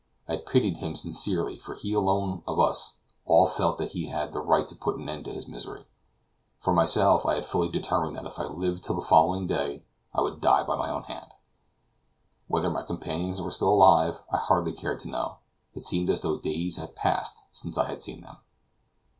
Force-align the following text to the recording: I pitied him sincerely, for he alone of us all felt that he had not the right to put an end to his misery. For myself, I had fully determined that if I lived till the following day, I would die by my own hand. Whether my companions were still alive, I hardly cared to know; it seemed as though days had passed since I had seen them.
I 0.27 0.37
pitied 0.37 0.77
him 0.77 0.95
sincerely, 0.95 1.57
for 1.57 1.75
he 1.75 1.93
alone 1.93 2.41
of 2.47 2.59
us 2.59 2.95
all 3.27 3.45
felt 3.45 3.77
that 3.77 3.91
he 3.91 4.07
had 4.07 4.33
not 4.33 4.33
the 4.33 4.39
right 4.41 4.67
to 4.67 4.75
put 4.75 4.95
an 4.95 5.07
end 5.07 5.25
to 5.25 5.31
his 5.31 5.47
misery. 5.47 5.85
For 6.57 6.73
myself, 6.73 7.23
I 7.23 7.35
had 7.35 7.45
fully 7.45 7.69
determined 7.69 8.15
that 8.15 8.25
if 8.25 8.39
I 8.39 8.45
lived 8.45 8.83
till 8.83 8.95
the 8.95 9.03
following 9.03 9.45
day, 9.45 9.85
I 10.11 10.21
would 10.21 10.41
die 10.41 10.63
by 10.63 10.75
my 10.75 10.89
own 10.89 11.03
hand. 11.03 11.31
Whether 12.47 12.71
my 12.71 12.81
companions 12.81 13.43
were 13.43 13.51
still 13.51 13.69
alive, 13.75 14.19
I 14.31 14.37
hardly 14.37 14.73
cared 14.73 15.01
to 15.01 15.07
know; 15.07 15.37
it 15.75 15.83
seemed 15.83 16.09
as 16.09 16.21
though 16.21 16.39
days 16.39 16.77
had 16.77 16.95
passed 16.95 17.43
since 17.51 17.77
I 17.77 17.85
had 17.85 18.01
seen 18.01 18.21
them. 18.21 18.37